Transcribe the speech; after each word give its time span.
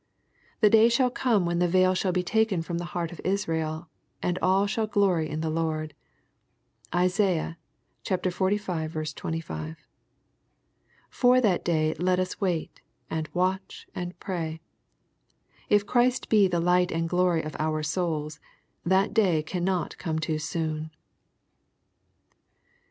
The 0.61 0.69
day 0.71 0.89
shall 0.89 1.11
come 1.11 1.45
when 1.45 1.59
the 1.59 1.67
veil 1.67 1.93
shall 1.93 2.11
be 2.11 2.23
taken 2.23 2.63
from 2.63 2.79
the 2.79 2.85
heart 2.97 3.11
of 3.11 3.21
Israel, 3.23 3.87
and 4.23 4.39
all 4.41 4.65
shall 4.65 4.87
^^ 4.87 4.91
glory 4.91 5.29
in 5.29 5.41
the 5.41 5.49
Lord." 5.51 5.93
(Isai. 6.91 7.55
xlv. 8.03 9.15
25.) 9.15 9.87
For 11.11 11.39
that 11.41 11.63
day 11.63 11.93
let 11.99 12.19
us 12.19 12.41
wait, 12.41 12.81
and 13.11 13.29
watch, 13.35 13.85
and 13.93 14.19
pray. 14.19 14.59
If 15.69 15.85
Christ 15.85 16.29
be 16.29 16.47
the 16.47 16.59
light 16.59 16.91
and 16.91 17.07
glory 17.07 17.43
of 17.43 17.55
our 17.59 17.83
souls, 17.83 18.39
that 18.83 19.13
day 19.13 19.43
cannot 19.43 19.99
come 19.99 20.17
too 20.17 20.39
soon. 20.39 20.89